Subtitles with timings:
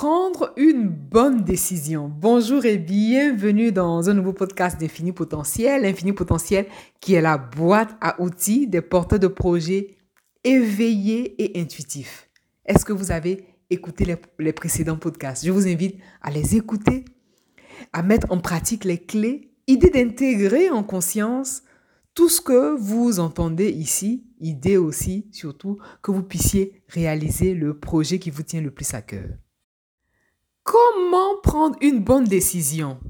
[0.00, 5.84] prendre une bonne décision Bonjour et bienvenue dans un nouveau podcast d'Infini Potentiel.
[5.84, 6.66] Infini Potentiel
[7.00, 9.96] qui est la boîte à outils des porteurs de projets
[10.44, 12.30] éveillés et intuitifs.
[12.64, 15.44] Est-ce que vous avez écouté les, précédents podcasts?
[15.44, 17.04] Je vous invite à les écouter,
[17.92, 21.64] à mettre en pratique les clés, idée d'intégrer en conscience
[22.14, 28.20] tout ce que vous entendez ici, idée aussi surtout que vous puissiez réaliser le projet
[28.20, 29.26] qui vous tient le plus à cœur.
[30.70, 33.00] Comment prendre une bonne décision?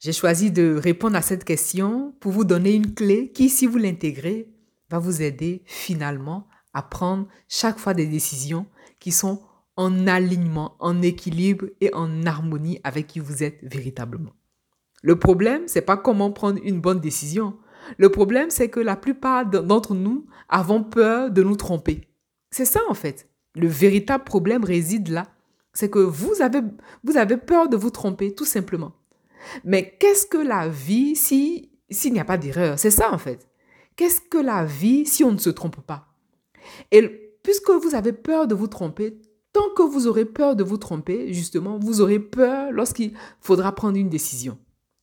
[0.00, 3.78] J'ai choisi de répondre à cette question pour vous donner une clé qui, si vous
[3.78, 4.48] l'intégrez,
[4.90, 8.66] va vous aider finalement à prendre chaque fois des décisions
[8.98, 9.40] qui sont
[9.76, 14.32] en alignement, en équilibre et en harmonie avec qui vous êtes véritablement.
[15.00, 17.56] Le problème, c'est pas comment prendre une bonne décision.
[17.98, 22.08] Le problème, c'est que la plupart d'entre nous avons peur de nous tromper.
[22.50, 23.28] C'est ça, en fait.
[23.54, 25.28] Le véritable problème réside là.
[25.76, 26.62] C'est que vous avez,
[27.04, 28.92] vous avez peur de vous tromper, tout simplement.
[29.62, 32.78] Mais qu'est-ce que la vie si, s'il n'y a pas d'erreur?
[32.78, 33.46] C'est ça, en fait.
[33.94, 36.06] Qu'est-ce que la vie si on ne se trompe pas?
[36.92, 37.02] Et
[37.42, 39.20] puisque vous avez peur de vous tromper,
[39.52, 43.98] tant que vous aurez peur de vous tromper, justement, vous aurez peur lorsqu'il faudra prendre
[43.98, 44.56] une décision.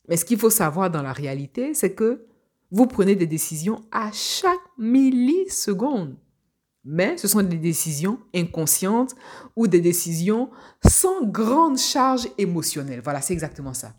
[0.08, 2.26] Mais ce qu'il faut savoir dans la réalité, c'est que
[2.72, 6.16] vous prenez des décisions à chaque milliseconde.
[6.84, 9.14] Mais ce sont des décisions inconscientes
[9.56, 10.50] ou des décisions
[10.86, 13.00] sans grande charge émotionnelle.
[13.02, 13.94] Voilà, c'est exactement ça.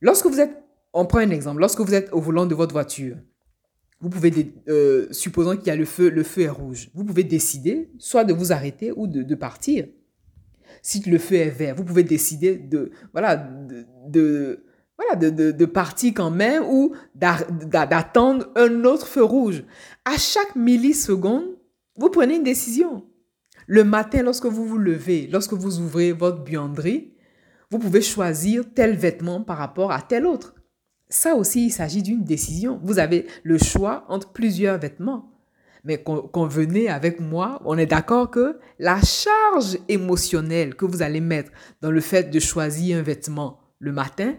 [0.00, 0.56] Lorsque vous êtes,
[0.92, 3.16] on prend un exemple, lorsque vous êtes au volant de votre voiture,
[4.00, 7.24] vous pouvez, euh, supposons qu'il y a le feu, le feu est rouge, vous pouvez
[7.24, 9.86] décider soit de vous arrêter ou de, partir.
[10.82, 14.64] Si le feu est vert, vous pouvez décider de, voilà, de
[14.98, 19.64] voilà, de, partir quand même ou d'attendre un autre feu rouge.
[20.04, 21.56] À chaque milliseconde,
[21.96, 23.04] vous prenez une décision.
[23.66, 27.14] Le matin, lorsque vous vous levez, lorsque vous ouvrez votre buanderie,
[27.70, 30.54] vous pouvez choisir tel vêtement par rapport à tel autre.
[31.08, 32.80] Ça aussi, il s'agit d'une décision.
[32.82, 35.30] Vous avez le choix entre plusieurs vêtements.
[35.84, 41.50] Mais convenez avec moi, on est d'accord que la charge émotionnelle que vous allez mettre
[41.80, 44.36] dans le fait de choisir un vêtement le matin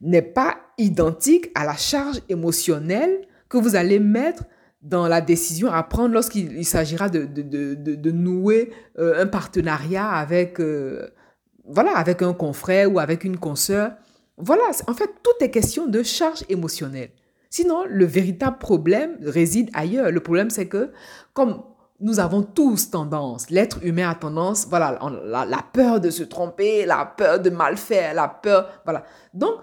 [0.00, 4.44] n'est pas identique à la charge émotionnelle que vous allez mettre
[4.86, 10.60] dans la décision à prendre lorsqu'il s'agira de, de, de, nouer euh, un partenariat avec,
[10.60, 11.08] euh,
[11.64, 13.92] voilà, avec un confrère ou avec une consoeur.
[14.38, 17.10] Voilà, en fait, tout est question de charge émotionnelle.
[17.50, 20.12] Sinon, le véritable problème réside ailleurs.
[20.12, 20.92] Le problème, c'est que
[21.34, 21.62] comme
[21.98, 26.86] nous avons tous tendance, l'être humain a tendance, voilà, la, la, peur de se tromper,
[26.86, 29.04] la peur de mal faire, la peur, voilà.
[29.32, 29.54] Donc,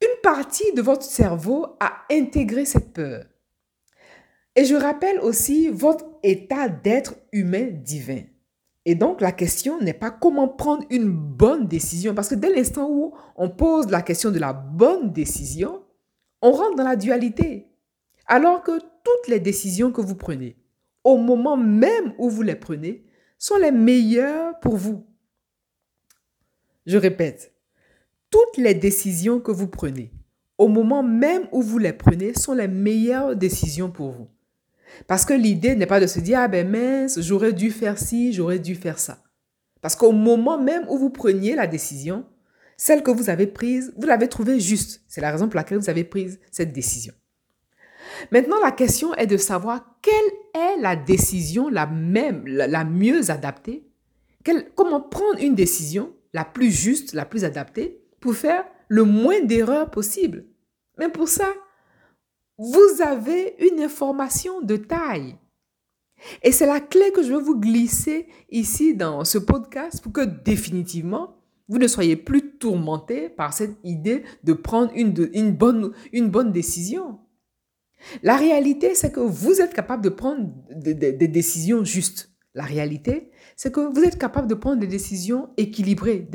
[0.00, 3.24] une partie de votre cerveau a intégré cette peur.
[4.58, 8.22] Et je rappelle aussi votre état d'être humain divin.
[8.84, 12.90] Et donc, la question n'est pas comment prendre une bonne décision, parce que dès l'instant
[12.90, 15.84] où on pose la question de la bonne décision,
[16.42, 17.68] on rentre dans la dualité.
[18.26, 20.56] Alors que toutes les décisions que vous prenez,
[21.04, 23.04] au moment même où vous les prenez,
[23.38, 25.06] sont les meilleures pour vous.
[26.84, 27.54] Je répète,
[28.28, 30.10] toutes les décisions que vous prenez,
[30.56, 34.28] au moment même où vous les prenez, sont les meilleures décisions pour vous.
[35.06, 38.32] Parce que l'idée n'est pas de se dire, ah ben mince, j'aurais dû faire ci,
[38.32, 39.22] j'aurais dû faire ça.
[39.80, 42.24] Parce qu'au moment même où vous preniez la décision,
[42.76, 45.02] celle que vous avez prise, vous l'avez trouvée juste.
[45.08, 47.12] C'est la raison pour laquelle vous avez pris cette décision.
[48.30, 53.84] Maintenant, la question est de savoir quelle est la décision la même, la, mieux adaptée?
[54.74, 59.90] comment prendre une décision la plus juste, la plus adaptée pour faire le moins d'erreurs
[59.90, 60.46] possible.
[60.98, 61.48] Mais pour ça,
[62.58, 65.36] vous avez une information de taille.
[66.42, 70.24] Et c'est la clé que je veux vous glisser ici dans ce podcast pour que
[70.24, 71.36] définitivement,
[71.68, 75.12] vous ne soyez plus tourmenté par cette idée de prendre une,
[75.52, 77.20] bonne, une bonne décision.
[78.22, 82.32] La réalité, c'est que vous êtes capable de prendre des, décisions justes.
[82.54, 86.28] La réalité, c'est que vous êtes capable de prendre des décisions équilibrées,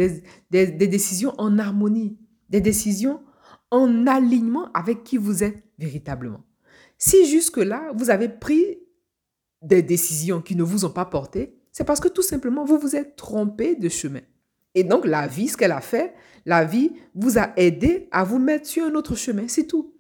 [0.52, 2.18] des décisions en harmonie,
[2.50, 3.22] des décisions
[3.72, 6.42] en alignement avec qui vous êtes véritablement.
[6.98, 8.80] Si jusque-là, vous avez pris
[9.62, 12.96] des décisions qui ne vous ont pas porté, c'est parce que tout simplement, vous vous
[12.96, 14.22] êtes trompé de chemin.
[14.76, 16.14] Et donc, la vie, ce qu'elle a fait,
[16.46, 19.94] la vie vous a aidé à vous mettre sur un autre chemin, c'est tout.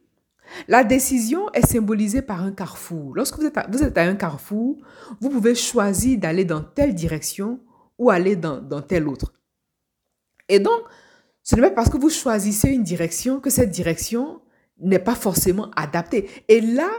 [0.67, 3.15] La décision est symbolisée par un carrefour.
[3.15, 4.77] Lorsque vous êtes, à, vous êtes à un carrefour,
[5.19, 7.59] vous pouvez choisir d'aller dans telle direction
[7.97, 9.33] ou aller dans, dans telle autre.
[10.49, 10.81] Et donc,
[11.43, 14.41] ce n'est pas parce que vous choisissez une direction que cette direction
[14.79, 16.29] n'est pas forcément adaptée.
[16.47, 16.89] Et là,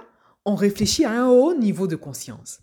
[0.45, 2.61] on réfléchit à un haut niveau de conscience.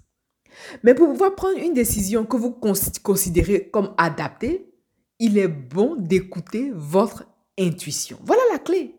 [0.84, 4.72] Mais pour pouvoir prendre une décision que vous considérez comme adaptée,
[5.19, 7.25] il est bon d'écouter votre
[7.60, 8.18] intuition.
[8.24, 8.96] Voilà la clé.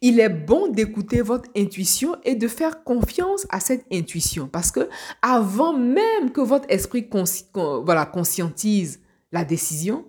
[0.00, 4.88] Il est bon d'écouter votre intuition et de faire confiance à cette intuition parce que
[5.22, 7.08] avant même que votre esprit
[7.54, 9.00] voilà, conscientise
[9.32, 10.04] la décision,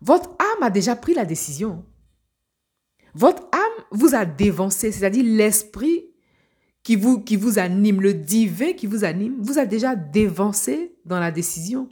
[0.00, 1.84] votre âme a déjà pris la décision.
[3.16, 6.04] Votre âme vous a dévancé, c'est-à-dire l'esprit
[6.82, 11.88] qui vous, anime, le divin qui vous anime, vous a déjà dévancé dans la décision.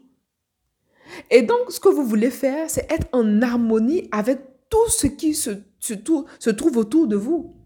[1.31, 4.39] Et donc, ce que vous voulez faire, c'est être en harmonie avec
[4.69, 5.51] tout ce qui se,
[5.95, 7.57] trouve autour de vous.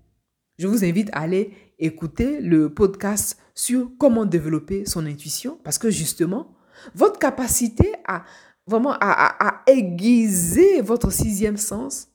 [0.56, 1.50] Je vous invite à aller
[1.80, 6.54] écouter le podcast sur comment développer son intuition parce que justement,
[6.94, 8.24] votre capacité à,
[9.66, 12.08] aiguiser votre sixième sens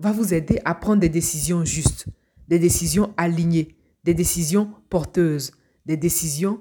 [0.00, 2.06] va vous aider à prendre des décisions justes,
[2.48, 5.52] des décisions alignées, des décisions porteuses,
[5.86, 6.60] des décisions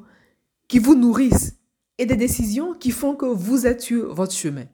[0.67, 1.57] qui vous nourrissent
[1.97, 4.65] et des décisions qui font que vous êtes sur votre chemin.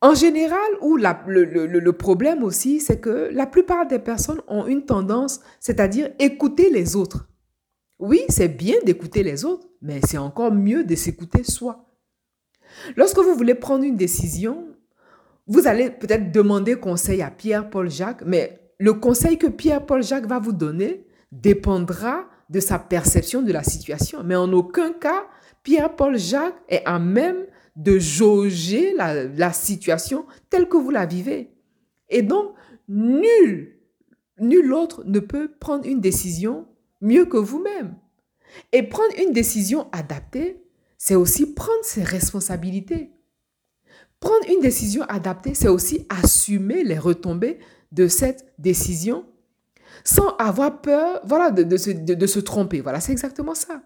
[0.00, 6.10] En général, le, problème aussi, c'est que la plupart des personnes ont une tendance, c'est-à-dire
[6.18, 7.28] écouter les autres.
[7.98, 11.84] Oui, c'est bien d'écouter les autres, mais c'est encore mieux de s'écouter soi.
[12.96, 14.67] Lorsque vous voulez prendre une décision,
[15.48, 20.38] vous allez peut-être demander conseil à Pierre-Paul Jacques, mais le conseil que Pierre-Paul Jacques va
[20.38, 24.22] vous donner dépendra de sa perception de la situation.
[24.24, 25.26] Mais en aucun cas,
[25.62, 27.46] Pierre-Paul Jacques est à même
[27.76, 31.50] de jauger la, situation telle que vous la vivez.
[32.08, 32.54] Et donc,
[32.88, 33.78] nul,
[34.40, 36.66] nul autre ne peut prendre une décision
[37.00, 37.96] mieux que vous-même.
[38.72, 40.62] Et prendre une décision adaptée,
[40.96, 43.12] c'est aussi prendre ses responsabilités.
[44.20, 47.58] Prendre une décision adaptée, c'est aussi assumer les retombées
[47.92, 49.24] de cette décision
[50.04, 52.80] sans avoir peur voilà, de, se, tromper.
[52.80, 53.82] Voilà, c'est exactement ça.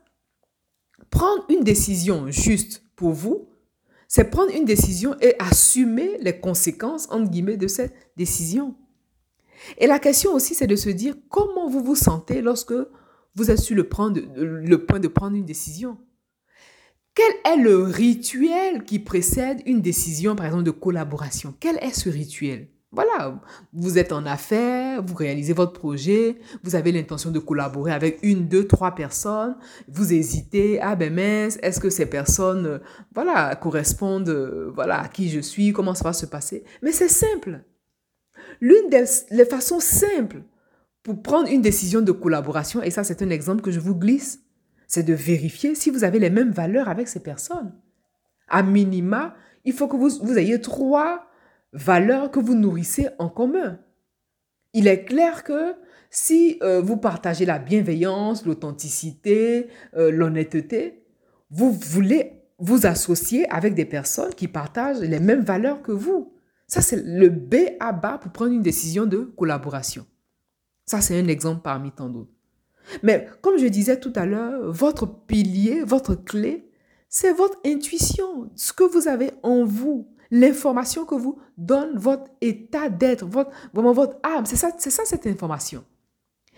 [1.10, 3.48] Prendre une décision juste pour vous,
[4.08, 8.74] c'est prendre une décision et assumer les conséquences, entre guillemets, de cette décision.
[9.78, 12.74] Et la question aussi, c'est de se dire comment vous vous sentez lorsque
[13.34, 13.88] vous êtes sur le,
[14.34, 15.98] le point de prendre une décision.
[17.14, 21.54] Quel est le rituel qui précède une décision, par exemple, de collaboration?
[21.60, 22.68] Quel est ce rituel?
[22.94, 23.40] Voilà,
[23.72, 28.48] vous êtes en affaires, vous réalisez votre projet, vous avez l'intention de collaborer avec une,
[28.48, 29.56] deux, trois personnes,
[29.88, 32.80] vous hésitez, ah ben mince, est-ce que ces personnes,
[33.14, 37.64] voilà, correspondent, voilà, à qui je suis, comment ça va se passer Mais c'est simple.
[38.60, 40.42] L'une des les façons simples
[41.02, 44.40] pour prendre une décision de collaboration, et ça c'est un exemple que je vous glisse,
[44.92, 47.72] c'est de vérifier si vous avez les mêmes valeurs avec ces personnes.
[48.46, 49.34] À minima,
[49.64, 51.30] il faut que vous, ayez trois
[51.72, 53.78] valeurs que vous nourrissez en commun.
[54.74, 55.76] Il est clair que
[56.10, 61.06] si euh, vous partagez la bienveillance, l'authenticité, euh, l'honnêteté,
[61.48, 66.34] vous voulez vous associer avec des personnes qui partagent les mêmes valeurs que vous.
[66.66, 70.04] Ça, c'est le B à bas pour prendre une décision de collaboration.
[70.84, 72.41] Ça, c'est un exemple parmi tant d'autres.
[73.02, 76.68] Mais comme je disais tout à l'heure, votre pilier, votre clé,
[77.08, 82.88] c'est votre intuition, ce que vous avez en vous, l'information que vous donne votre état
[82.88, 84.46] d'être, votre, vraiment votre âme.
[84.46, 85.84] C'est ça, c'est ça cette information.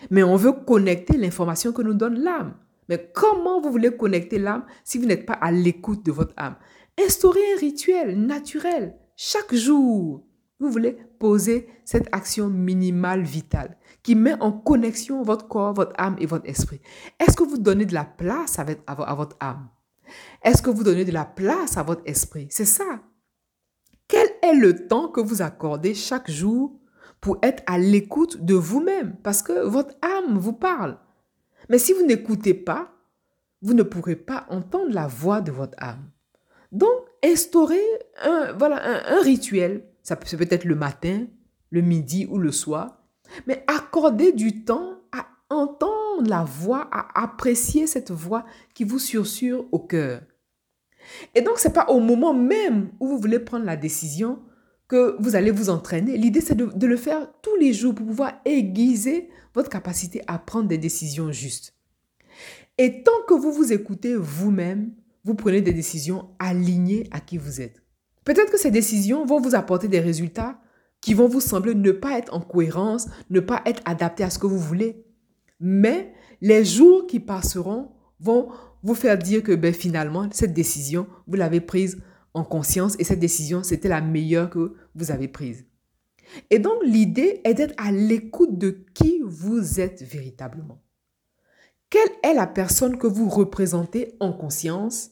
[0.09, 2.55] Mais on veut connecter l'information que nous donne l'âme.
[2.87, 6.55] Mais comment vous voulez connecter l'âme si vous n'êtes pas à l'écoute de votre âme?
[7.03, 10.23] Instaurez un rituel naturel chaque jour.
[10.59, 16.15] Vous voulez poser cette action minimale vitale qui met en connexion votre corps, votre âme
[16.19, 16.79] et votre esprit.
[17.19, 19.67] Est-ce que vous donnez de la place à votre âme?
[20.43, 22.45] Est-ce que vous donnez de la place à votre esprit?
[22.51, 23.01] C'est ça.
[24.07, 26.79] Quel est le temps que vous accordez chaque jour
[27.19, 29.15] pour être à l'écoute de vous-même?
[29.23, 30.99] Parce que votre âme vous parle.
[31.69, 32.91] Mais si vous n'écoutez pas,
[33.63, 36.11] vous ne pourrez pas entendre la voix de votre âme.
[36.71, 36.91] Donc,
[37.23, 37.81] instaurez
[38.21, 38.53] un,
[39.23, 39.83] rituel.
[40.03, 41.25] Ça peut être le matin,
[41.71, 43.01] le midi ou le soir.
[43.47, 49.65] Mais accordez du temps à entendre la voix, à apprécier cette voix qui vous sursure
[49.71, 50.21] au cœur.
[51.35, 54.39] Et donc, ce n'est pas au moment même où vous voulez prendre la décision
[54.87, 56.17] que vous allez vous entraîner.
[56.17, 60.37] L'idée, c'est de, de, le faire tous les jours pour pouvoir aiguiser votre capacité à
[60.37, 61.73] prendre des décisions justes.
[62.77, 64.91] Et tant que vous vous écoutez vous-même,
[65.23, 67.81] vous prenez des décisions alignées à qui vous êtes.
[68.25, 70.59] Peut-être que ces décisions vont vous apporter des résultats
[71.05, 74.39] qui vont vous sembler ne pas être en cohérence, ne pas être adaptés à ce
[74.39, 75.05] que vous voulez.
[75.59, 78.49] Mais les jours qui passeront vont
[78.81, 82.01] vous faire dire que ben, finalement, cette décision, vous l'avez prise
[82.33, 85.67] en conscience et cette décision, c'était la meilleure que vous avez prise.
[86.49, 90.81] Et donc, l'idée est d'être à l'écoute de qui vous êtes véritablement.
[91.91, 95.11] Quelle est la personne que vous représentez en conscience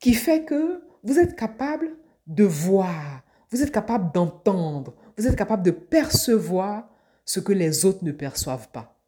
[0.00, 1.96] qui fait que vous êtes capable
[2.26, 3.22] de voir,
[3.52, 6.88] vous êtes capable d'entendre, vous êtes capable de percevoir
[7.26, 8.98] ce que les autres ne perçoivent pas.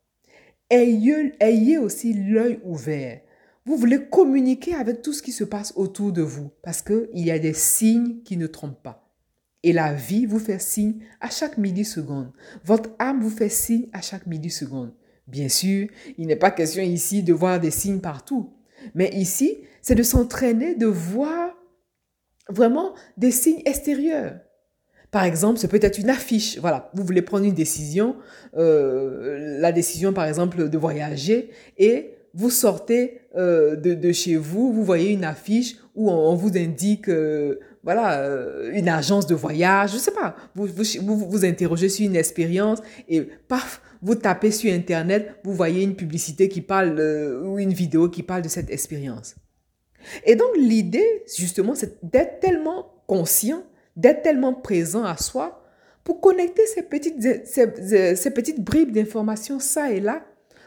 [0.68, 3.20] Ayez, ayez aussi l'œil ouvert.
[3.64, 7.30] Vous voulez communiquer avec tout ce qui se passe autour de vous parce qu'il y
[7.30, 9.10] a des signes qui ne trompent pas.
[9.62, 12.32] Et la vie vous fait signe à chaque milliseconde.
[12.64, 14.92] Votre âme vous fait signe à chaque milliseconde.
[15.26, 15.88] Bien sûr,
[16.18, 18.52] il n'est pas question ici de voir des signes partout.
[18.94, 21.54] Mais ici, c'est de s'entraîner, de voir
[22.48, 24.40] vraiment des signes extérieurs.
[25.12, 26.58] Par exemple, c'est peut-être une affiche.
[26.58, 28.16] Voilà, vous voulez prendre une décision,
[28.56, 34.82] euh, la décision par exemple de voyager, et vous sortez euh, de, chez vous, vous
[34.82, 38.26] voyez une affiche où on, vous indique, euh, voilà,
[38.72, 43.20] une agence de voyage, je sais pas, vous vous, vous interrogez sur une expérience et
[43.20, 46.98] paf, vous tapez sur Internet, vous voyez une publicité qui parle
[47.44, 49.34] ou une vidéo qui parle de cette expérience.
[50.24, 53.62] Et donc l'idée, justement, c'est d'être tellement conscient,
[53.96, 55.62] d'être tellement présent à soi
[56.04, 60.24] pour connecter ces petites, ces, petites bribes d'informations ça et là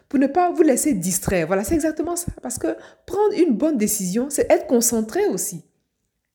[0.08, 1.48] pour ne pas vous laisser distraire.
[1.48, 2.32] Voilà, c'est exactement ça.
[2.42, 2.78] Parce que
[3.08, 5.64] prendre une bonne décision, c'est être concentré aussi.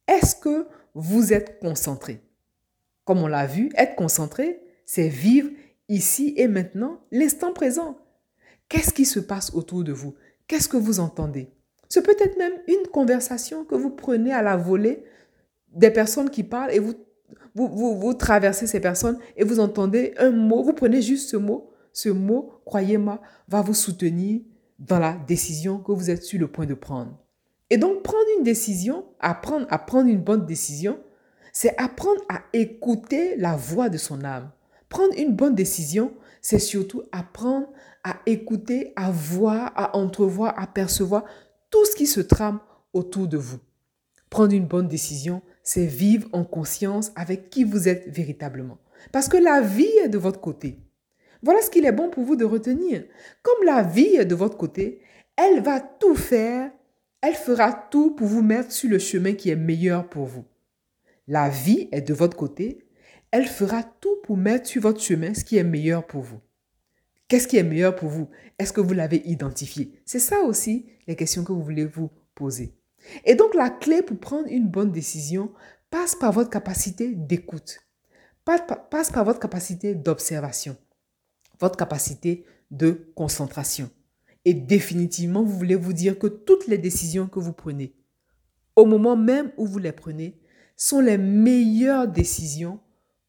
[0.09, 2.21] Est-ce que vous êtes concentré?
[3.05, 5.51] Comme on l'a vu, être concentré, c'est vivre
[5.89, 7.97] ici et maintenant, l'instant présent.
[8.69, 10.15] Qu'est-ce qui se passe autour de vous?
[10.47, 11.51] Qu'est-ce que vous entendez?
[11.89, 15.05] C'est peut-être même une conversation que vous prenez à la volée
[15.75, 16.95] des personnes qui parlent et vous,
[17.55, 21.71] vous, vous, traversez ces personnes et vous entendez un mot, vous prenez juste ce mot.
[21.93, 24.43] Ce mot, croyez-moi, va vous soutenir
[24.79, 27.19] dans la décision que vous êtes sur le point de prendre.
[27.69, 30.99] Et donc, prendre une décision, apprendre à prendre une bonne décision,
[31.53, 34.51] c'est apprendre à écouter la voix de son âme.
[34.89, 37.69] Prendre une bonne décision, c'est surtout apprendre
[38.03, 41.25] à écouter, à voir, à entrevoir, à percevoir
[41.71, 42.61] tout ce qui se trame
[42.93, 43.59] autour de vous.
[44.31, 48.79] Prendre une bonne décision, c'est vivre en conscience avec qui vous êtes véritablement.
[49.13, 50.79] Parce que la vie est de votre côté.
[51.43, 53.05] Voilà ce qu'il est bon pour vous de retenir.
[53.43, 55.01] Comme la vie est de votre côté,
[55.37, 56.71] elle va tout faire,
[57.23, 60.45] elle fera tout pour vous mettre sur le chemin qui est meilleur pour vous.
[61.27, 62.87] La vie est de votre côté,
[63.31, 66.41] elle fera tout pour mettre sur votre chemin ce qui est meilleur pour vous.
[67.29, 68.29] Qu'est-ce qui est meilleur pour vous?
[68.59, 69.93] Est-ce que vous l'avez identifié?
[70.05, 72.75] C'est ça aussi les questions que vous voulez vous poser.
[73.25, 75.53] Et donc la clé pour prendre une bonne décision
[75.91, 77.81] passe par votre capacité d'écoute,
[78.45, 80.77] passe par votre capacité d'observation,
[81.59, 83.91] votre capacité de concentration.
[84.45, 87.95] Et définitivement, vous voulez vous dire que toutes les décisions que vous prenez,
[88.77, 90.41] au moment même où vous les prenez,
[90.77, 92.81] sont les meilleures décisions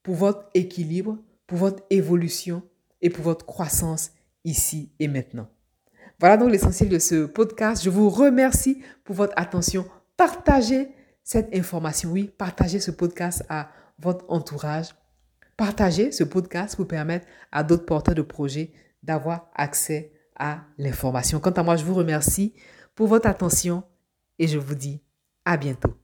[0.03, 2.63] pour votre équilibre, pour votre évolution
[3.01, 4.11] et pour votre croissance
[4.45, 5.49] ici et maintenant.
[6.21, 7.83] Voilà donc l'essentiel de ce podcast.
[7.83, 9.87] Je vous remercie pour votre attention.
[10.15, 10.89] Partagez
[11.23, 14.89] cette information, oui, partagez ce podcast à votre entourage.
[15.57, 21.39] Partagez ce podcast pour permettre à d'autres porteurs de projets d'avoir accès à l'information.
[21.39, 22.53] Quant à moi, je vous remercie
[22.93, 23.83] pour votre attention
[24.37, 25.01] et je vous dis
[25.43, 26.00] à bientôt.